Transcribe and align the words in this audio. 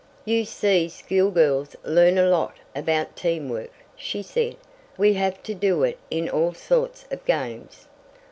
"You 0.25 0.45
see 0.45 0.89
school 0.89 1.29
girls 1.29 1.75
learn 1.83 2.17
a 2.17 2.25
lot 2.27 2.55
about 2.75 3.15
'team 3.15 3.49
work,'" 3.49 3.71
she 3.95 4.23
said. 4.23 4.55
"We 4.97 5.13
have 5.13 5.43
to 5.43 5.53
do 5.53 5.83
it 5.83 5.99
in 6.09 6.27
all 6.27 6.55
sorts 6.55 7.05
of 7.11 7.23
games." 7.25 7.85